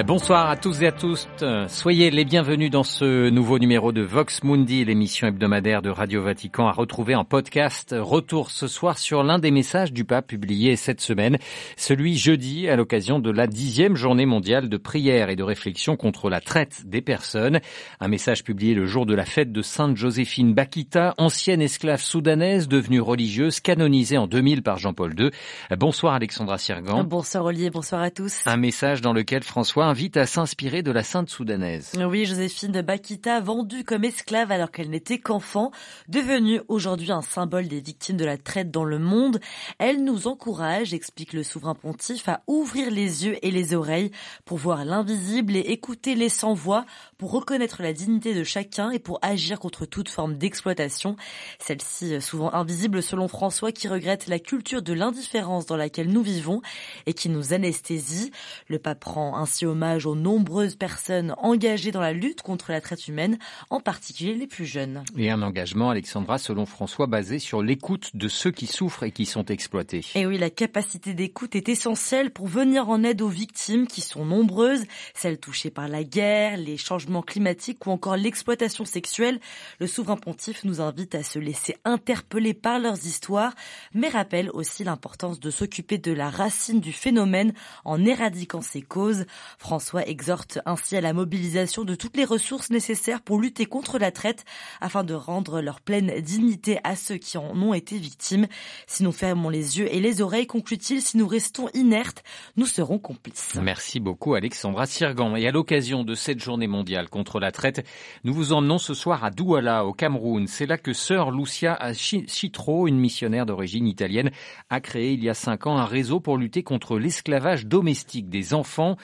Bonsoir 0.00 0.48
à 0.48 0.56
tous 0.56 0.80
et 0.80 0.86
à 0.86 0.92
tous. 0.92 1.28
Soyez 1.68 2.10
les 2.10 2.24
bienvenus 2.24 2.70
dans 2.70 2.82
ce 2.82 3.28
nouveau 3.28 3.58
numéro 3.58 3.92
de 3.92 4.00
Vox 4.00 4.42
Mundi, 4.42 4.86
l'émission 4.86 5.26
hebdomadaire 5.26 5.82
de 5.82 5.90
Radio 5.90 6.22
Vatican 6.22 6.66
à 6.66 6.72
retrouver 6.72 7.14
en 7.14 7.24
podcast. 7.24 7.94
Retour 7.96 8.50
ce 8.50 8.66
soir 8.68 8.96
sur 8.96 9.22
l'un 9.22 9.38
des 9.38 9.50
messages 9.50 9.92
du 9.92 10.04
pape 10.04 10.28
publié 10.28 10.76
cette 10.76 11.02
semaine, 11.02 11.36
celui 11.76 12.16
jeudi 12.16 12.70
à 12.70 12.76
l'occasion 12.76 13.18
de 13.18 13.30
la 13.30 13.46
dixième 13.46 13.94
journée 13.94 14.24
mondiale 14.24 14.70
de 14.70 14.76
prière 14.78 15.28
et 15.28 15.36
de 15.36 15.42
réflexion 15.42 15.96
contre 15.96 16.30
la 16.30 16.40
traite 16.40 16.86
des 16.86 17.02
personnes. 17.02 17.60
Un 18.00 18.08
message 18.08 18.44
publié 18.44 18.74
le 18.74 18.86
jour 18.86 19.04
de 19.04 19.14
la 19.14 19.26
fête 19.26 19.52
de 19.52 19.60
Sainte 19.60 19.98
Joséphine 19.98 20.54
Bakita, 20.54 21.14
ancienne 21.18 21.60
esclave 21.60 22.00
soudanaise 22.00 22.66
devenue 22.66 23.02
religieuse, 23.02 23.60
canonisée 23.60 24.16
en 24.16 24.26
2000 24.26 24.62
par 24.62 24.78
Jean-Paul 24.78 25.14
II. 25.20 25.30
Bonsoir 25.76 26.14
Alexandra 26.14 26.56
Sirgan. 26.56 27.04
Bonsoir 27.04 27.44
Olivier, 27.44 27.68
bonsoir 27.68 28.00
à 28.00 28.10
tous. 28.10 28.40
Un 28.46 28.56
message 28.56 29.02
dans 29.02 29.12
lequel 29.12 29.42
François 29.42 29.81
invite 29.82 30.16
à 30.16 30.26
s'inspirer 30.26 30.82
de 30.82 30.90
la 30.90 31.02
sainte 31.02 31.28
soudanaise? 31.28 31.92
Oui, 31.98 32.24
Joséphine 32.24 32.80
Bakita, 32.82 33.40
vendue 33.40 33.84
comme 33.84 34.04
esclave 34.04 34.52
alors 34.52 34.70
qu'elle 34.70 34.90
n'était 34.90 35.18
qu'enfant, 35.18 35.70
devenue 36.08 36.60
aujourd'hui 36.68 37.12
un 37.12 37.22
symbole 37.22 37.68
des 37.68 37.80
victimes 37.80 38.16
de 38.16 38.24
la 38.24 38.38
traite 38.38 38.70
dans 38.70 38.84
le 38.84 38.98
monde. 38.98 39.40
Elle 39.78 40.04
nous 40.04 40.26
encourage, 40.28 40.94
explique 40.94 41.32
le 41.32 41.42
souverain 41.42 41.74
pontife, 41.74 42.28
à 42.28 42.42
ouvrir 42.46 42.90
les 42.90 43.26
yeux 43.26 43.36
et 43.44 43.50
les 43.50 43.74
oreilles 43.74 44.10
pour 44.44 44.58
voir 44.58 44.84
l'invisible 44.84 45.56
et 45.56 45.60
écouter 45.60 46.14
les 46.14 46.28
sans-voix, 46.28 46.84
pour 47.18 47.32
reconnaître 47.32 47.82
la 47.82 47.92
dignité 47.92 48.34
de 48.34 48.44
chacun 48.44 48.90
et 48.90 48.98
pour 48.98 49.18
agir 49.22 49.58
contre 49.58 49.86
toute 49.86 50.08
forme 50.08 50.36
d'exploitation. 50.36 51.16
Celle-ci, 51.58 52.20
souvent 52.20 52.52
invisible 52.54 53.02
selon 53.02 53.28
François, 53.28 53.72
qui 53.72 53.88
regrette 53.88 54.26
la 54.26 54.38
culture 54.38 54.82
de 54.82 54.92
l'indifférence 54.92 55.66
dans 55.66 55.76
laquelle 55.76 56.08
nous 56.08 56.22
vivons 56.22 56.62
et 57.06 57.14
qui 57.14 57.28
nous 57.28 57.52
anesthésie. 57.52 58.30
Le 58.68 58.78
pape 58.78 59.00
prend 59.00 59.36
ainsi 59.36 59.66
hommage 59.72 60.06
aux 60.06 60.14
nombreuses 60.14 60.76
personnes 60.76 61.34
engagées 61.38 61.90
dans 61.90 62.00
la 62.00 62.12
lutte 62.12 62.42
contre 62.42 62.70
la 62.70 62.80
traite 62.80 63.08
humaine, 63.08 63.38
en 63.70 63.80
particulier 63.80 64.34
les 64.34 64.46
plus 64.46 64.66
jeunes. 64.66 65.02
Et 65.18 65.30
un 65.30 65.42
engagement, 65.42 65.90
Alexandra, 65.90 66.38
selon 66.38 66.66
François, 66.66 67.06
basé 67.06 67.38
sur 67.38 67.62
l'écoute 67.62 68.10
de 68.14 68.28
ceux 68.28 68.50
qui 68.50 68.66
souffrent 68.66 69.02
et 69.02 69.10
qui 69.10 69.26
sont 69.26 69.46
exploités. 69.46 70.04
Et 70.14 70.26
oui, 70.26 70.38
la 70.38 70.50
capacité 70.50 71.14
d'écoute 71.14 71.56
est 71.56 71.68
essentielle 71.68 72.30
pour 72.30 72.46
venir 72.46 72.88
en 72.88 73.02
aide 73.02 73.22
aux 73.22 73.28
victimes 73.28 73.86
qui 73.86 74.00
sont 74.00 74.24
nombreuses, 74.24 74.84
celles 75.14 75.38
touchées 75.38 75.70
par 75.70 75.88
la 75.88 76.04
guerre, 76.04 76.56
les 76.56 76.76
changements 76.76 77.22
climatiques 77.22 77.86
ou 77.86 77.90
encore 77.90 78.16
l'exploitation 78.16 78.84
sexuelle. 78.84 79.40
Le 79.80 79.86
souverain 79.86 80.16
pontife 80.16 80.64
nous 80.64 80.80
invite 80.80 81.14
à 81.14 81.22
se 81.22 81.38
laisser 81.38 81.76
interpeller 81.84 82.54
par 82.54 82.78
leurs 82.78 83.06
histoires, 83.06 83.54
mais 83.94 84.08
rappelle 84.08 84.50
aussi 84.52 84.84
l'importance 84.84 85.40
de 85.40 85.50
s'occuper 85.50 85.98
de 85.98 86.12
la 86.12 86.30
racine 86.30 86.80
du 86.80 86.92
phénomène 86.92 87.52
en 87.84 88.04
éradiquant 88.04 88.60
ses 88.60 88.82
causes. 88.82 89.24
François 89.62 90.08
exhorte 90.08 90.58
ainsi 90.66 90.96
à 90.96 91.00
la 91.00 91.12
mobilisation 91.12 91.84
de 91.84 91.94
toutes 91.94 92.16
les 92.16 92.24
ressources 92.24 92.70
nécessaires 92.70 93.22
pour 93.22 93.38
lutter 93.38 93.64
contre 93.64 93.96
la 93.96 94.10
traite 94.10 94.44
afin 94.80 95.04
de 95.04 95.14
rendre 95.14 95.60
leur 95.60 95.80
pleine 95.80 96.20
dignité 96.20 96.80
à 96.82 96.96
ceux 96.96 97.16
qui 97.16 97.38
en 97.38 97.54
ont 97.62 97.72
été 97.72 97.96
victimes. 97.96 98.48
Si 98.88 99.04
nous 99.04 99.12
fermons 99.12 99.50
les 99.50 99.78
yeux 99.78 99.86
et 99.94 100.00
les 100.00 100.20
oreilles, 100.20 100.48
conclut-il, 100.48 101.00
si 101.00 101.16
nous 101.16 101.28
restons 101.28 101.68
inertes, 101.74 102.24
nous 102.56 102.66
serons 102.66 102.98
complices. 102.98 103.54
Merci 103.62 104.00
beaucoup 104.00 104.34
Alexandra 104.34 104.86
Sirgan. 104.86 105.36
Et 105.36 105.46
à 105.46 105.52
l'occasion 105.52 106.02
de 106.02 106.16
cette 106.16 106.42
journée 106.42 106.66
mondiale 106.66 107.08
contre 107.08 107.38
la 107.38 107.52
traite, 107.52 107.86
nous 108.24 108.34
vous 108.34 108.52
emmenons 108.52 108.78
ce 108.78 108.94
soir 108.94 109.22
à 109.22 109.30
Douala, 109.30 109.86
au 109.86 109.92
Cameroun. 109.92 110.48
C'est 110.48 110.66
là 110.66 110.76
que 110.76 110.92
sœur 110.92 111.30
Lucia 111.30 111.78
Chitro, 111.94 112.88
une 112.88 112.98
missionnaire 112.98 113.46
d'origine 113.46 113.86
italienne, 113.86 114.32
a 114.70 114.80
créé 114.80 115.12
il 115.12 115.22
y 115.22 115.28
a 115.28 115.34
cinq 115.34 115.68
ans 115.68 115.78
un 115.78 115.86
réseau 115.86 116.18
pour 116.18 116.36
lutter 116.36 116.64
contre 116.64 116.98
l'esclavage 116.98 117.66
domestique 117.66 118.28
des 118.28 118.54
enfants, 118.54 118.96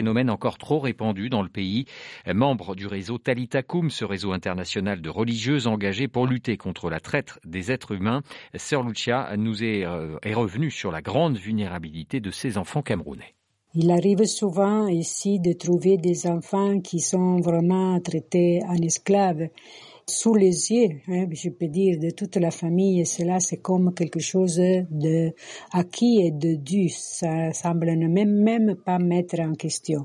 phénomène 0.00 0.30
encore 0.30 0.56
trop 0.56 0.78
répandu 0.78 1.28
dans 1.28 1.42
le 1.42 1.50
pays. 1.50 1.84
Membre 2.26 2.74
du 2.74 2.86
réseau 2.86 3.18
Talitakum, 3.18 3.90
ce 3.90 4.06
réseau 4.06 4.32
international 4.32 5.02
de 5.02 5.10
religieuses 5.10 5.66
engagées 5.66 6.08
pour 6.08 6.26
lutter 6.26 6.56
contre 6.56 6.88
la 6.88 7.00
traite 7.00 7.38
des 7.44 7.70
êtres 7.70 7.92
humains, 7.92 8.22
Sœur 8.56 8.82
Lucia 8.82 9.28
nous 9.36 9.62
est, 9.62 9.84
euh, 9.84 10.16
est 10.22 10.32
revenue 10.32 10.70
sur 10.70 10.90
la 10.90 11.02
grande 11.02 11.36
vulnérabilité 11.36 12.18
de 12.18 12.30
ces 12.30 12.56
enfants 12.56 12.80
camerounais. 12.80 13.34
Il 13.74 13.90
arrive 13.90 14.24
souvent 14.24 14.88
ici 14.88 15.38
de 15.38 15.52
trouver 15.52 15.98
des 15.98 16.26
enfants 16.26 16.80
qui 16.80 17.00
sont 17.00 17.36
vraiment 17.42 18.00
traités 18.00 18.60
en 18.66 18.76
esclaves 18.76 19.48
sous 20.10 20.34
les 20.34 20.72
yeux, 20.72 21.00
hein, 21.08 21.26
je 21.30 21.48
peux 21.50 21.68
dire, 21.68 21.98
de 21.98 22.10
toute 22.10 22.36
la 22.36 22.50
famille. 22.50 23.06
Cela, 23.06 23.40
c'est 23.40 23.58
comme 23.58 23.94
quelque 23.94 24.20
chose 24.20 24.56
de 24.56 25.32
acquis 25.72 26.20
et 26.22 26.30
de 26.30 26.54
dû. 26.54 26.88
Ça 26.90 27.52
semble 27.52 27.92
ne 27.92 28.08
même, 28.08 28.42
même 28.42 28.74
pas 28.84 28.98
mettre 28.98 29.40
en 29.40 29.54
question. 29.54 30.04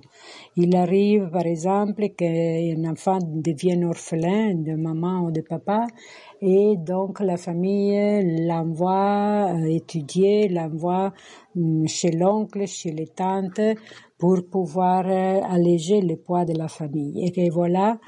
Il 0.55 0.75
arrive, 0.75 1.29
par 1.31 1.45
exemple, 1.45 2.09
qu'un 2.09 2.85
enfant 2.85 3.19
devienne 3.21 3.85
orphelin 3.85 4.53
de 4.55 4.75
maman 4.75 5.25
ou 5.25 5.31
de 5.31 5.41
papa 5.41 5.87
et 6.41 6.75
donc 6.77 7.21
la 7.21 7.37
famille 7.37 8.45
l'envoie 8.45 9.53
étudier, 9.67 10.47
l'envoie 10.47 11.13
chez 11.87 12.11
l'oncle, 12.11 12.67
chez 12.67 12.91
les 12.91 13.07
tantes 13.07 13.61
pour 14.17 14.45
pouvoir 14.49 15.05
alléger 15.07 16.01
le 16.01 16.15
poids 16.15 16.45
de 16.45 16.57
la 16.57 16.67
famille. 16.67 17.31
Et 17.35 17.49
voilà, 17.49 17.99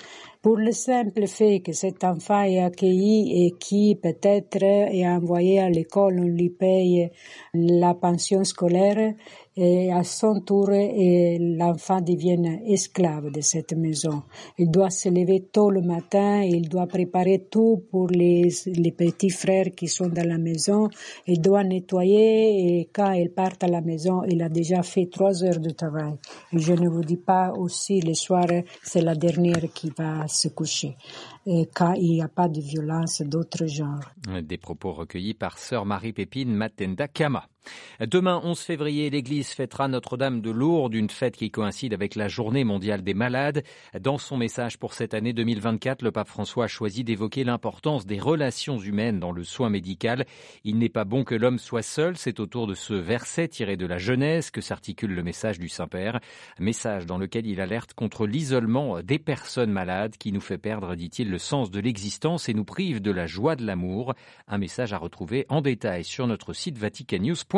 pour 0.41 0.56
le 0.57 0.72
simple 0.72 1.28
fait 1.28 1.59
que 1.59 1.73
cet 1.73 2.03
enfant 2.03 2.41
est 2.44 2.59
accueilli 2.59 3.45
et 3.45 3.51
qui 3.59 3.95
peut-être 3.95 4.63
est 4.63 5.07
envoyé 5.07 5.59
à 5.59 5.69
l'école, 5.69 6.19
on 6.19 6.28
lui 6.28 6.50
paye 6.50 7.09
la 7.53 7.94
pension 7.94 8.44
scolaire, 8.46 9.13
et 9.57 9.91
à 9.91 10.03
son 10.03 10.40
tour 10.41 10.69
l'enfant 10.69 12.00
devient 12.00 12.59
esclave 12.68 13.31
de 13.31 13.41
cette 13.41 13.73
maison. 13.73 14.23
Il 14.57 14.69
doit 14.69 14.91
se 14.91 15.09
lever 15.09 15.47
tôt 15.51 15.72
le 15.72 15.81
matin, 15.81 16.44
il 16.44 16.69
doit 16.69 16.85
préparer 16.88 17.47
tout 17.50 17.84
pour 17.90 18.07
les, 18.07 18.50
petits 18.97 19.31
frères 19.31 19.73
qui 19.75 19.88
sont 19.88 20.07
dans 20.07 20.28
la 20.28 20.38
maison, 20.38 20.90
il 21.25 21.41
doit 21.41 21.63
nettoyer 21.63 22.79
et 22.79 22.90
quand 22.94 23.12
il 23.12 23.31
part 23.31 23.53
à 23.62 23.67
la 23.67 23.81
maison, 23.81 24.23
il 24.23 24.41
a 24.44 24.50
déjà 24.50 24.84
fait 24.84 25.07
trois 25.12 25.44
heures 25.44 25.59
de 25.59 25.72
travail. 25.72 26.13
Et 26.53 26.59
je 26.59 26.73
ne 26.73 26.88
vous 26.88 27.03
dis 27.03 27.17
pas 27.17 27.51
aussi 27.51 28.00
le 28.01 28.13
soir, 28.13 28.46
c'est 28.84 29.01
la 29.01 29.16
dernière 29.16 29.72
qui 29.73 29.91
va 29.97 30.28
se 30.28 30.50
coucher 30.50 30.96
et 31.47 31.69
quand 31.73 31.94
il 31.94 32.12
n'y 32.12 32.22
a 32.22 32.28
pas 32.28 32.50
de 32.50 32.59
violence 32.59 33.22
d'autre 33.22 33.66
genre. 33.67 34.01
Des 34.44 34.57
propos 34.57 34.91
recueillis 34.91 35.34
par 35.34 35.57
sœur 35.57 35.85
Marie-Pépine 35.85 36.53
Matenda 36.53 37.07
Kama. 37.07 37.47
Demain 38.00 38.39
11 38.44 38.59
février, 38.59 39.09
l'Église 39.09 39.50
fêtera 39.50 39.88
Notre-Dame 39.88 40.41
de 40.41 40.51
Lourdes, 40.51 40.94
une 40.94 41.09
fête 41.09 41.35
qui 41.35 41.50
coïncide 41.50 41.94
avec 41.94 42.16
la 42.16 42.28
Journée 42.28 42.63
mondiale 42.63 43.03
des 43.03 43.13
malades. 43.13 43.63
Dans 44.00 44.17
son 44.17 44.38
message 44.38 44.78
pour 44.78 44.94
cette 44.94 45.13
année 45.13 45.33
2024, 45.33 46.03
le 46.03 46.11
pape 46.11 46.28
François 46.28 46.66
a 46.66 46.67
choisi 46.67 47.03
d'évoquer 47.03 47.44
l'importance 47.44 48.05
des 48.05 48.19
relations 48.19 48.78
humaines 48.78 49.19
dans 49.19 49.31
le 49.31 49.44
soin 49.44 49.69
médical. 49.69 50.25
Il 50.63 50.78
n'est 50.78 50.89
pas 50.89 51.05
bon 51.05 51.23
que 51.23 51.35
l'homme 51.35 51.59
soit 51.59 51.81
seul, 51.81 52.17
c'est 52.17 52.39
autour 52.39 52.67
de 52.67 52.75
ce 52.75 52.94
verset 52.94 53.47
tiré 53.47 53.78
de 53.78 53.85
la 53.85 53.97
Genèse 53.97 54.51
que 54.51 54.61
s'articule 54.61 55.13
le 55.13 55.23
message 55.23 55.59
du 55.59 55.69
Saint-Père, 55.69 56.19
message 56.59 57.05
dans 57.05 57.17
lequel 57.17 57.47
il 57.47 57.59
alerte 57.59 57.94
contre 57.94 58.28
l'isolement 58.28 59.01
des 59.01 59.19
personnes 59.19 59.72
malades 59.72 60.17
qui 60.17 60.31
nous 60.31 60.41
fait 60.41 60.57
perdre, 60.57 60.95
dit-il, 60.95 61.29
le 61.29 61.38
sens 61.38 61.72
de 61.72 61.79
l'existence 61.79 62.49
et 62.49 62.53
nous 62.53 62.66
prive 62.66 63.01
de 63.01 63.11
la 63.11 63.25
joie 63.25 63.55
de 63.55 63.66
l'amour. 63.66 64.13
Un 64.47 64.57
message 64.57 64.94
à 64.94 64.97
retrouver 64.97 65.45
en 65.49 65.61
détail 65.61 66.03
sur 66.03 66.28
notre 66.28 66.53
site 66.53 66.78
vaticannews.com. 66.78 67.56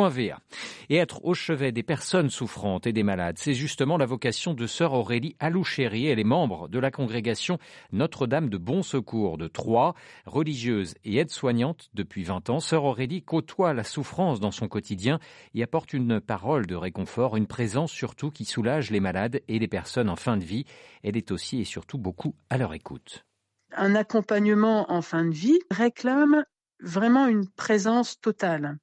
Et 0.88 0.96
être 0.96 1.24
au 1.24 1.34
chevet 1.34 1.72
des 1.72 1.82
personnes 1.82 2.30
souffrantes 2.30 2.86
et 2.86 2.92
des 2.92 3.02
malades, 3.02 3.36
c'est 3.38 3.54
justement 3.54 3.98
la 3.98 4.06
vocation 4.06 4.54
de 4.54 4.66
sœur 4.66 4.92
Aurélie 4.92 5.36
Alouchéry. 5.40 6.06
Elle 6.06 6.18
est 6.18 6.24
membre 6.24 6.68
de 6.68 6.78
la 6.78 6.90
congrégation 6.90 7.58
Notre-Dame 7.92 8.48
de 8.48 8.56
Bon 8.56 8.82
Secours 8.82 9.36
de 9.36 9.48
Troyes, 9.48 9.94
religieuse 10.26 10.94
et 11.04 11.18
aide-soignante 11.18 11.90
depuis 11.94 12.24
20 12.24 12.50
ans. 12.50 12.60
Sœur 12.60 12.84
Aurélie 12.84 13.22
côtoie 13.22 13.74
la 13.74 13.84
souffrance 13.84 14.40
dans 14.40 14.50
son 14.50 14.68
quotidien 14.68 15.18
et 15.54 15.62
apporte 15.62 15.92
une 15.92 16.20
parole 16.20 16.66
de 16.66 16.74
réconfort, 16.74 17.36
une 17.36 17.46
présence 17.46 17.92
surtout 17.92 18.30
qui 18.30 18.44
soulage 18.44 18.90
les 18.90 19.00
malades 19.00 19.40
et 19.48 19.58
les 19.58 19.68
personnes 19.68 20.08
en 20.08 20.16
fin 20.16 20.36
de 20.36 20.44
vie. 20.44 20.64
Elle 21.02 21.16
est 21.16 21.30
aussi 21.30 21.60
et 21.60 21.64
surtout 21.64 21.98
beaucoup 21.98 22.34
à 22.48 22.58
leur 22.58 22.74
écoute. 22.74 23.26
Un 23.72 23.94
accompagnement 23.94 24.90
en 24.90 25.02
fin 25.02 25.24
de 25.24 25.34
vie 25.34 25.60
réclame 25.70 26.44
vraiment 26.82 27.26
une 27.26 27.48
présence 27.48 28.20
totale 28.20 28.78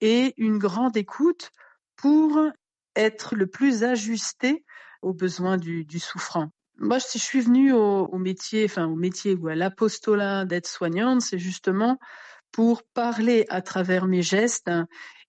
et 0.00 0.34
une 0.36 0.58
grande 0.58 0.96
écoute 0.96 1.50
pour 1.96 2.40
être 2.96 3.34
le 3.34 3.46
plus 3.46 3.84
ajusté 3.84 4.64
aux 5.02 5.12
besoins 5.12 5.56
du, 5.56 5.84
du 5.84 5.98
souffrant. 5.98 6.50
Moi, 6.78 7.00
si 7.00 7.18
je 7.18 7.24
suis 7.24 7.40
venue 7.40 7.72
au, 7.72 8.06
au 8.06 8.18
métier, 8.18 8.64
enfin 8.64 8.86
au 8.86 8.94
métier 8.94 9.34
ou 9.34 9.48
à 9.48 9.54
l'apostolat 9.54 10.44
d'être 10.44 10.68
soignante, 10.68 11.22
c'est 11.22 11.38
justement 11.38 11.98
pour 12.52 12.82
parler 12.94 13.46
à 13.48 13.62
travers 13.62 14.06
mes 14.06 14.22
gestes 14.22 14.70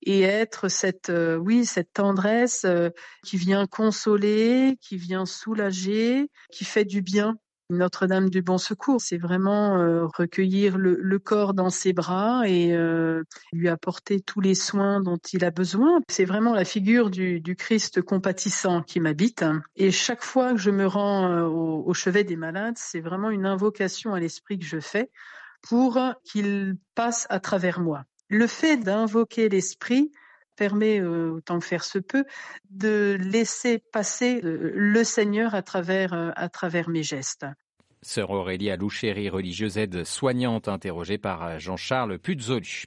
et 0.01 0.21
être 0.21 0.69
cette, 0.69 1.09
euh, 1.09 1.37
oui, 1.37 1.65
cette 1.65 1.91
tendresse 1.93 2.63
euh, 2.65 2.89
qui 3.25 3.37
vient 3.37 3.65
consoler, 3.65 4.77
qui 4.81 4.97
vient 4.97 5.25
soulager, 5.25 6.29
qui 6.51 6.65
fait 6.65 6.85
du 6.85 7.01
bien 7.01 7.35
Notre-Dame 7.69 8.29
du 8.29 8.41
Bon 8.41 8.57
Secours. 8.57 8.99
C'est 9.01 9.17
vraiment 9.17 9.77
euh, 9.77 10.05
recueillir 10.05 10.77
le, 10.77 11.19
corps 11.19 11.53
dans 11.53 11.69
ses 11.69 11.93
bras 11.93 12.47
et 12.47 12.73
euh, 12.73 13.23
lui 13.51 13.69
apporter 13.69 14.19
tous 14.21 14.41
les 14.41 14.55
soins 14.55 15.01
dont 15.01 15.19
il 15.33 15.45
a 15.45 15.51
besoin. 15.51 15.99
C'est 16.09 16.25
vraiment 16.25 16.53
la 16.53 16.65
figure 16.65 17.09
du, 17.09 17.55
Christ 17.57 18.01
compatissant 18.01 18.81
qui 18.81 18.99
m'habite. 18.99 19.43
Et 19.75 19.91
chaque 19.91 20.23
fois 20.23 20.53
que 20.53 20.59
je 20.59 20.71
me 20.71 20.87
rends 20.87 21.29
euh, 21.29 21.45
au 21.45 21.93
chevet 21.93 22.23
des 22.23 22.37
malades, 22.37 22.77
c'est 22.77 23.01
vraiment 23.01 23.29
une 23.29 23.45
invocation 23.45 24.13
à 24.13 24.19
l'esprit 24.19 24.57
que 24.57 24.65
je 24.65 24.79
fais 24.79 25.11
pour 25.61 25.99
qu'il 26.23 26.77
passe 26.95 27.27
à 27.29 27.39
travers 27.39 27.79
moi. 27.79 28.05
Le 28.29 28.47
fait 28.47 28.77
d'invoquer 28.77 29.49
l'esprit, 29.49 30.11
permet, 30.59 30.99
euh, 30.99 31.31
autant 31.31 31.57
que 31.59 31.65
faire 31.65 31.85
se 31.85 31.99
peut, 31.99 32.25
de 32.69 33.17
laisser 33.19 33.79
passer 33.79 34.41
euh, 34.43 34.71
le 34.75 35.03
Seigneur 35.05 35.55
à 35.55 35.61
travers, 35.61 36.13
euh, 36.13 36.31
à 36.35 36.49
travers 36.49 36.89
mes 36.89 37.01
gestes. 37.01 37.45
Sœur 38.01 38.29
Aurélie 38.29 38.69
Alouchéry, 38.69 39.27
religieuse 39.27 39.77
aide 39.77 40.05
soignante, 40.05 40.69
interrogée 40.69 41.17
par 41.17 41.59
Jean-Charles 41.59 42.17
Puzzoli. 42.17 42.85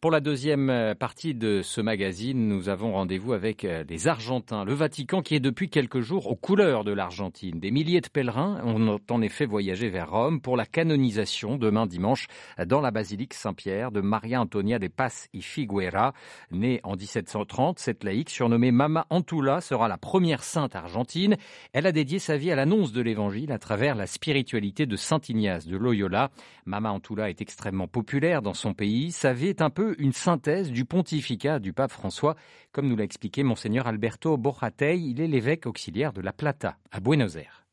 Pour 0.00 0.10
la 0.10 0.20
deuxième 0.20 0.94
partie 0.98 1.34
de 1.34 1.60
ce 1.62 1.82
magazine, 1.82 2.48
nous 2.48 2.70
avons 2.70 2.92
rendez-vous 2.92 3.34
avec 3.34 3.66
les 3.88 4.08
Argentins. 4.08 4.64
Le 4.64 4.72
Vatican 4.72 5.20
qui 5.20 5.34
est 5.34 5.40
depuis 5.40 5.68
quelques 5.68 6.00
jours 6.00 6.26
aux 6.28 6.36
couleurs 6.36 6.84
de 6.84 6.92
l'Argentine. 6.92 7.60
Des 7.60 7.70
milliers 7.70 8.00
de 8.00 8.08
pèlerins 8.08 8.62
ont 8.64 8.98
en 9.10 9.20
effet 9.20 9.44
voyagé 9.44 9.90
vers 9.90 10.10
Rome 10.10 10.40
pour 10.40 10.56
la 10.56 10.64
canonisation 10.64 11.56
demain 11.56 11.84
dimanche 11.84 12.26
dans 12.64 12.80
la 12.80 12.90
basilique 12.90 13.34
Saint-Pierre 13.34 13.92
de 13.92 14.00
Maria 14.00 14.40
Antonia 14.40 14.78
de 14.78 14.88
Paz 14.88 15.28
y 15.34 15.42
Figuera. 15.42 16.14
Née 16.50 16.80
en 16.82 16.96
1730, 16.96 17.78
cette 17.78 18.04
laïque 18.04 18.30
surnommée 18.30 18.70
Mama 18.70 19.06
Antula 19.10 19.60
sera 19.60 19.86
la 19.86 19.98
première 19.98 20.42
sainte 20.42 20.76
argentine. 20.76 21.36
Elle 21.74 21.86
a 21.86 21.92
dédié 21.92 22.18
sa 22.18 22.38
vie 22.38 22.52
à 22.52 22.56
l'annonce 22.56 22.92
de 22.92 23.02
l'évangile 23.02 23.52
à 23.52 23.58
travers 23.58 23.94
la 23.94 24.06
spiritualité 24.06 24.45
de 24.54 24.96
Saint 24.96 25.20
Ignace 25.28 25.66
de 25.66 25.76
Loyola. 25.76 26.30
Mama 26.64 26.90
Antula 26.90 27.30
est 27.30 27.40
extrêmement 27.40 27.88
populaire 27.88 28.42
dans 28.42 28.54
son 28.54 28.74
pays. 28.74 29.12
Sa 29.12 29.32
vie 29.32 29.48
est 29.48 29.60
un 29.60 29.70
peu 29.70 29.96
une 29.98 30.12
synthèse 30.12 30.70
du 30.70 30.84
pontificat 30.84 31.58
du 31.58 31.72
pape 31.72 31.90
François, 31.90 32.36
comme 32.72 32.86
nous 32.86 32.96
l'a 32.96 33.04
expliqué 33.04 33.42
monseigneur 33.42 33.86
Alberto 33.86 34.36
Borratei. 34.36 34.98
Il 34.98 35.20
est 35.20 35.26
l'évêque 35.26 35.66
auxiliaire 35.66 36.12
de 36.12 36.20
La 36.20 36.32
Plata, 36.32 36.78
à 36.92 37.00
Buenos 37.00 37.36
Aires. 37.36 37.65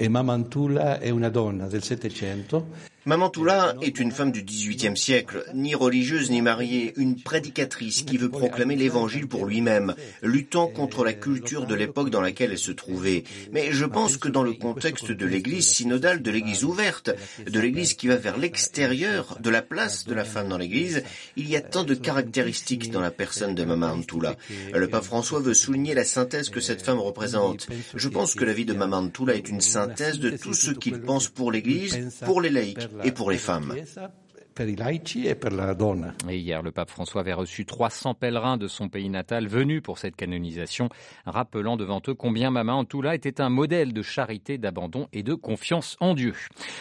Et 0.00 0.08
Mama 0.08 0.34
Antula 3.24 3.74
est 3.80 3.98
une 3.98 4.12
femme 4.12 4.32
du 4.32 4.42
XVIIIe 4.42 4.96
siècle, 4.96 5.44
ni 5.54 5.74
religieuse 5.74 6.30
ni 6.30 6.42
mariée, 6.42 6.92
une 6.96 7.20
prédicatrice 7.20 8.02
qui 8.02 8.18
veut 8.18 8.28
proclamer 8.28 8.76
l'évangile 8.76 9.26
pour 9.26 9.46
lui-même, 9.46 9.94
luttant 10.22 10.66
contre 10.66 11.04
la 11.04 11.14
culture 11.14 11.66
de 11.66 11.74
l'époque 11.74 12.10
dans 12.10 12.20
laquelle 12.20 12.52
elle 12.52 12.58
se 12.58 12.70
trouvait. 12.70 13.24
Mais 13.50 13.72
je 13.72 13.86
pense 13.86 14.18
que 14.18 14.28
dans 14.28 14.42
le 14.42 14.52
contexte 14.52 15.10
de 15.10 15.26
l'église 15.26 15.66
synodale, 15.66 16.22
de 16.22 16.30
l'église 16.30 16.64
ouverte, 16.64 17.10
de 17.50 17.60
l'église 17.60 17.94
qui 17.94 18.08
va 18.08 18.16
vers 18.16 18.36
l'extérieur, 18.36 19.38
de 19.40 19.50
la 19.50 19.62
place 19.62 20.04
de 20.04 20.14
la 20.14 20.24
femme 20.24 20.48
dans 20.48 20.58
l'église, 20.58 21.02
il 21.36 21.48
y 21.48 21.56
a 21.56 21.60
tant 21.60 21.84
de 21.84 21.94
caractéristiques 21.94 22.90
dans 22.90 23.00
la 23.00 23.10
personne 23.10 23.54
de 23.54 23.64
Maman 23.64 24.02
Toula. 24.02 24.36
Le 24.74 24.86
pape 24.86 25.04
François 25.04 25.40
veut 25.40 25.54
souligner 25.54 25.94
la 25.94 26.04
synthèse 26.04 26.50
que 26.50 26.60
cette 26.60 26.82
femme 26.82 26.98
représente. 27.00 27.68
Je 27.94 28.08
pense 28.08 28.34
que 28.34 28.44
la 28.44 28.52
vie 28.52 28.66
de 28.66 28.74
Maman 28.74 29.08
Toula 29.08 29.34
est 29.34 29.48
une 29.48 29.62
synthèse 29.62 29.87
de 29.88 30.36
tout 30.36 30.54
ce 30.54 30.70
qu'il 30.72 31.00
pense 31.00 31.28
pour 31.28 31.52
l'église, 31.52 32.10
pour 32.24 32.40
les 32.40 32.50
laïcs 32.50 32.88
et 33.04 33.12
pour 33.12 33.30
les 33.30 33.38
femmes. 33.38 33.74
Et 36.28 36.36
hier, 36.36 36.62
le 36.62 36.72
pape 36.72 36.90
François 36.90 37.20
avait 37.20 37.32
reçu 37.32 37.64
300 37.64 38.14
pèlerins 38.14 38.56
de 38.56 38.66
son 38.66 38.88
pays 38.88 39.08
natal 39.08 39.46
venus 39.46 39.80
pour 39.80 39.98
cette 39.98 40.16
canonisation, 40.16 40.88
rappelant 41.26 41.76
devant 41.76 42.02
eux 42.08 42.14
combien 42.14 42.50
Mama 42.50 42.74
Antula 42.74 43.14
était 43.14 43.40
un 43.40 43.50
modèle 43.50 43.92
de 43.92 44.02
charité, 44.02 44.58
d'abandon 44.58 45.06
et 45.12 45.22
de 45.22 45.34
confiance 45.34 45.96
en 46.00 46.14
Dieu. 46.14 46.34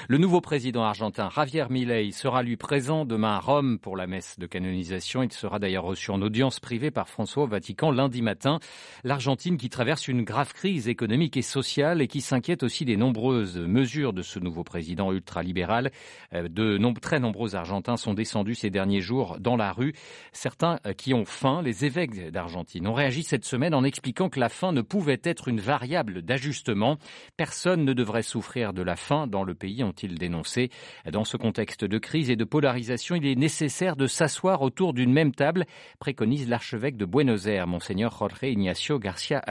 Le 0.08 0.18
nouveau 0.18 0.42
président 0.42 0.84
argentin 0.84 1.30
Javier 1.30 1.66
Milei 1.70 2.12
sera 2.12 2.42
lui 2.42 2.58
présent 2.58 3.06
demain 3.06 3.36
à 3.36 3.40
Rome 3.40 3.78
pour 3.78 3.96
la 3.96 4.08
messe 4.08 4.40
de 4.40 4.48
canonisation. 4.48 5.22
Il 5.22 5.32
sera 5.32 5.60
d'ailleurs 5.60 5.84
reçu 5.84 6.10
en 6.10 6.22
audience 6.24 6.60
privée 6.60 6.90
par 6.90 7.10
François 7.10 7.44
au 7.44 7.48
Vatican 7.48 7.92
lundi 7.92 8.24
matin. 8.24 8.60
L'Argentine 9.04 9.58
qui 9.58 9.70
traverse 9.70 10.08
une 10.08 10.24
grave 10.24 10.54
crise 10.54 10.88
économique 10.88 11.38
et 11.38 11.44
sociale 11.44 12.02
et 12.02 12.08
qui 12.08 12.22
s'inquiète 12.22 12.64
aussi 12.64 12.86
des 12.86 12.98
nombreuses 12.98 13.60
mesures 13.60 14.14
de 14.14 14.24
ce 14.24 14.40
nouveau 14.40 14.64
président 14.64 15.12
ultralibéral. 15.12 15.92
Euh, 16.34 16.48
de 16.48 16.80
très 17.00 17.20
nombreux 17.20 17.54
Argentins 17.54 17.67
sont 17.98 18.14
descendus 18.14 18.56
ces 18.56 18.70
derniers 18.70 19.02
jours 19.02 19.38
dans 19.40 19.56
la 19.56 19.72
rue. 19.72 19.94
Certains 20.32 20.80
euh, 20.86 20.94
qui 20.94 21.14
ont 21.14 21.26
faim, 21.26 21.62
les 21.62 21.86
évêques 21.86 22.32
d'Argentine, 22.32 22.88
ont 22.88 22.94
réagi 22.94 23.24
cette 23.24 23.46
semaine 23.46 23.74
en 23.74 23.84
expliquant 23.84 24.30
que 24.30 24.40
la 24.40 24.50
faim 24.50 24.72
ne 24.72 24.82
pouvait 24.82 25.22
être 25.24 25.48
une 25.48 25.60
variable 25.60 26.22
d'ajustement. 26.22 26.98
Personne 27.36 27.86
ne 27.86 27.94
devrait 27.94 28.24
souffrir 28.24 28.74
de 28.74 28.82
la 28.82 28.96
faim 28.96 29.28
dans 29.28 29.44
le 29.44 29.54
pays, 29.54 29.84
ont-ils 29.84 30.18
dénoncé. 30.18 30.70
Dans 31.12 31.24
ce 31.24 31.38
contexte 31.38 31.86
de 31.86 31.98
crise 31.98 32.30
et 32.30 32.36
de 32.36 32.44
polarisation, 32.44 33.16
il 33.16 33.26
est 33.26 33.36
nécessaire 33.36 33.96
de 33.96 34.08
s'asseoir 34.08 34.62
autour 34.62 34.94
d'une 34.94 35.14
même 35.14 35.34
table, 35.34 35.66
préconise 36.00 36.50
l'archevêque 36.50 36.98
de 36.98 37.06
Buenos 37.06 37.48
Aires, 37.48 37.68
Monseigneur 37.68 38.16
Jorge 38.18 38.44
Ignacio 38.44 39.00
Garcia 39.00 39.42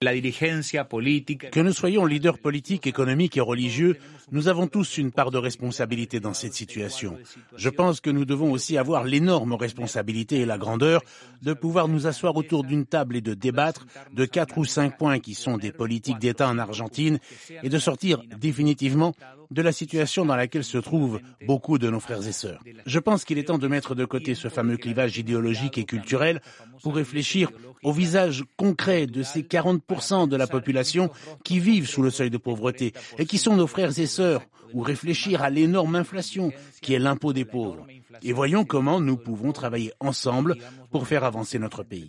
Que 0.00 1.60
nous 1.60 1.72
soyons 1.72 2.06
leaders 2.06 2.38
politiques, 2.38 2.86
économiques 2.86 3.36
et 3.36 3.40
religieux, 3.40 3.96
nous 4.30 4.46
avons 4.46 4.68
tous 4.68 4.96
une 4.96 5.10
part 5.10 5.32
de 5.32 5.38
responsabilité 5.38 6.20
dans 6.20 6.34
cette 6.34 6.54
situation. 6.54 7.18
Je 7.56 7.68
pense 7.68 8.00
que 8.00 8.10
nous 8.10 8.24
devons 8.24 8.52
aussi 8.52 8.78
avoir 8.78 9.02
l'énorme 9.02 9.54
responsabilité 9.54 10.36
et 10.36 10.46
la 10.46 10.56
grandeur 10.56 11.02
de 11.42 11.52
pouvoir 11.52 11.88
nous 11.88 12.06
asseoir 12.06 12.36
autour 12.36 12.62
d'une 12.62 12.86
table 12.86 13.16
et 13.16 13.20
de 13.20 13.34
débattre 13.34 13.86
de 14.12 14.24
quatre 14.24 14.58
ou 14.58 14.64
cinq 14.64 14.96
points 14.98 15.18
qui 15.18 15.34
sont 15.34 15.56
des 15.56 15.72
politiques 15.72 16.20
d'État 16.20 16.48
en 16.48 16.58
Argentine 16.58 17.18
et 17.64 17.68
de 17.68 17.78
sortir 17.80 18.22
définitivement 18.38 19.16
de 19.50 19.62
la 19.62 19.72
situation 19.72 20.24
dans 20.24 20.36
laquelle 20.36 20.64
se 20.64 20.78
trouvent 20.78 21.20
beaucoup 21.46 21.78
de 21.78 21.88
nos 21.88 22.00
frères 22.00 22.26
et 22.26 22.32
sœurs. 22.32 22.62
Je 22.86 22.98
pense 22.98 23.24
qu'il 23.24 23.38
est 23.38 23.44
temps 23.44 23.58
de 23.58 23.68
mettre 23.68 23.94
de 23.94 24.04
côté 24.04 24.34
ce 24.34 24.48
fameux 24.48 24.76
clivage 24.76 25.18
idéologique 25.18 25.78
et 25.78 25.84
culturel 25.84 26.40
pour 26.82 26.96
réfléchir 26.96 27.50
au 27.82 27.92
visage 27.92 28.44
concret 28.56 29.06
de 29.06 29.22
ces 29.22 29.42
40% 29.42 30.28
de 30.28 30.36
la 30.36 30.46
population 30.46 31.10
qui 31.44 31.60
vivent 31.60 31.88
sous 31.88 32.02
le 32.02 32.10
seuil 32.10 32.30
de 32.30 32.38
pauvreté 32.38 32.92
et 33.18 33.26
qui 33.26 33.38
sont 33.38 33.56
nos 33.56 33.66
frères 33.66 33.98
et 33.98 34.06
sœurs, 34.06 34.42
ou 34.74 34.82
réfléchir 34.82 35.42
à 35.42 35.50
l'énorme 35.50 35.96
inflation 35.96 36.52
qui 36.82 36.94
est 36.94 36.98
l'impôt 36.98 37.32
des 37.32 37.44
pauvres 37.44 37.86
et 38.22 38.32
voyons 38.32 38.64
comment 38.64 39.00
nous 39.00 39.16
pouvons 39.16 39.52
travailler 39.52 39.92
ensemble 40.00 40.56
pour 40.90 41.06
faire 41.06 41.24
avancer 41.24 41.58
notre 41.58 41.82
pays. 41.82 42.08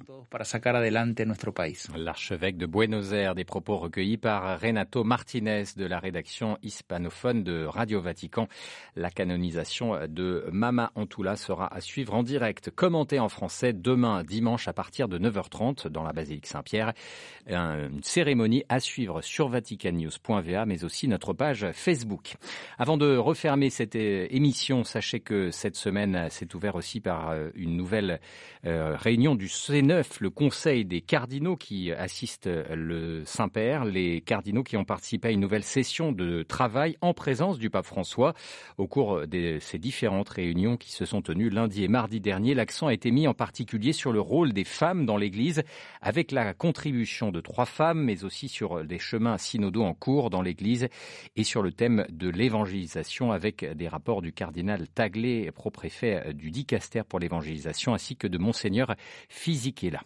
L'archevêque 1.96 2.58
de 2.58 2.66
Buenos 2.66 3.12
Aires, 3.12 3.36
des 3.36 3.44
propos 3.44 3.78
recueillis 3.78 4.18
par 4.18 4.60
Renato 4.60 5.04
Martinez 5.04 5.64
de 5.76 5.86
la 5.86 6.00
rédaction 6.00 6.58
hispanophone 6.64 7.44
de 7.44 7.66
Radio 7.66 8.00
Vatican. 8.00 8.48
La 8.96 9.10
canonisation 9.10 9.96
de 10.08 10.46
Mama 10.52 10.92
Antula 10.96 11.36
sera 11.36 11.74
à 11.74 11.82
suivre 11.82 12.14
en 12.14 12.24
direct, 12.24 12.72
commentée 12.72 13.20
en 13.20 13.30
français 13.30 13.74
demain 13.74 14.24
dimanche 14.24 14.68
à 14.68 14.74
partir 14.74 15.08
de 15.08 15.20
9h30 15.20 15.88
dans 15.90 16.04
la 16.04 16.14
basilique 16.14 16.48
Saint-Pierre. 16.48 16.94
Une 17.48 18.04
cérémonie 18.04 18.64
à 18.70 18.80
suivre 18.80 19.22
sur 19.22 19.50
vaticannews.va 19.50 20.66
mais 20.66 20.84
aussi 20.84 21.08
notre 21.08 21.34
page 21.34 21.68
Facebook. 21.74 22.36
Avant 22.78 22.98
de 22.98 23.18
refermer 23.18 23.70
cette 23.70 23.96
émission, 23.96 24.84
sachez 24.84 25.20
que 25.20 25.52
cette 25.52 25.76
semaine 25.76 25.99
s'est 26.30 26.56
ouvert 26.56 26.76
aussi 26.76 27.00
par 27.00 27.32
euh, 27.32 27.50
une 27.56 27.76
nouvelle 27.76 28.20
euh, 28.66 28.96
réunion 28.96 29.36
du 29.36 29.48
C9, 29.48 30.06
le 30.20 30.30
Conseil 30.30 30.86
des 30.86 31.02
cardinaux 31.02 31.56
qui 31.56 31.92
assiste 31.92 32.48
euh, 32.48 32.76
le 32.76 33.24
Saint-Père, 33.26 33.86
les 33.86 34.22
cardinaux 34.22 34.64
qui 34.64 34.78
ont 34.78 34.86
participé 34.86 35.30
à 35.30 35.32
une 35.32 35.40
nouvelle 35.40 35.64
session 35.64 36.12
de 36.12 36.44
travail 36.44 36.98
en 37.02 37.14
présence 37.14 37.60
du 37.60 37.70
pape 37.70 37.86
François. 37.86 38.34
Au 38.78 38.88
cours 38.88 39.28
de 39.28 39.58
ces 39.60 39.80
différentes 39.80 40.30
réunions 40.30 40.78
qui 40.78 40.92
se 40.92 41.06
sont 41.06 41.22
tenues 41.22 41.50
lundi 41.50 41.84
et 41.84 41.88
mardi 41.88 42.20
dernier, 42.20 42.54
l'accent 42.54 42.88
a 42.88 42.94
été 42.94 43.12
mis 43.12 43.28
en 43.28 43.34
particulier 43.34 43.94
sur 43.94 44.12
le 44.12 44.22
rôle 44.22 44.54
des 44.54 44.64
femmes 44.64 45.06
dans 45.06 45.18
l'Église, 45.18 45.64
avec 46.02 46.32
la 46.32 46.54
contribution 46.54 47.32
de 47.32 47.42
trois 47.42 47.66
femmes, 47.66 48.04
mais 48.04 48.24
aussi 48.24 48.48
sur 48.48 48.86
des 48.86 49.00
chemins 49.00 49.38
synodaux 49.38 49.84
en 49.84 49.94
cours 49.94 50.30
dans 50.30 50.42
l'Église 50.42 50.88
et 51.36 51.44
sur 51.44 51.62
le 51.62 51.72
thème 51.72 52.06
de 52.10 52.30
l'évangélisation 52.30 53.32
avec 53.32 53.66
des 53.66 53.88
rapports 53.88 54.22
du 54.22 54.32
cardinal 54.32 54.88
Taglé, 54.88 55.52
propre 55.52 55.86
préfet 55.90 56.22
euh, 56.24 56.34
du 56.34 56.52
dicaster 56.52 57.02
pour 57.04 57.20
l'évangélisation, 57.20 57.94
ainsi 57.94 58.16
que 58.16 58.28
de 58.28 58.38
Monseigneur 58.38 58.96
Fisichella. 59.28 60.02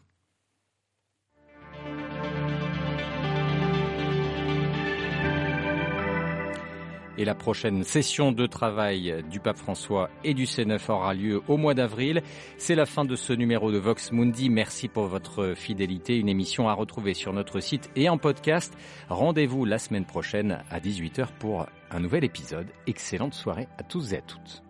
Et 7.15 7.25
la 7.25 7.35
prochaine 7.35 7.83
session 7.83 8.31
de 8.31 8.47
travail 8.47 9.23
du 9.29 9.39
pape 9.39 9.57
François 9.57 10.09
et 10.23 10.33
du 10.33 10.45
C9 10.45 10.89
aura 10.89 11.13
lieu 11.13 11.43
au 11.47 11.57
mois 11.57 11.75
d'avril. 11.75 12.23
C'est 12.57 12.73
la 12.73 12.87
fin 12.87 13.05
de 13.05 13.15
ce 13.15 13.33
numéro 13.33 13.71
de 13.71 13.77
Vox 13.77 14.11
Mundi. 14.11 14.49
Merci 14.49 14.87
pour 14.87 15.05
votre 15.05 15.53
fidélité. 15.53 16.17
Une 16.17 16.29
émission 16.29 16.69
à 16.69 16.73
retrouver 16.73 17.13
sur 17.13 17.31
notre 17.31 17.59
site 17.59 17.91
et 17.95 18.09
en 18.09 18.17
podcast. 18.17 18.73
Rendez-vous 19.09 19.63
la 19.65 19.77
semaine 19.77 20.05
prochaine 20.05 20.63
à 20.71 20.79
18h 20.79 21.27
pour 21.39 21.67
un 21.91 21.99
nouvel 21.99 22.23
épisode. 22.23 22.67
Excellente 22.87 23.35
soirée 23.35 23.67
à 23.77 23.83
tous 23.83 24.13
et 24.13 24.17
à 24.17 24.21
toutes. 24.21 24.63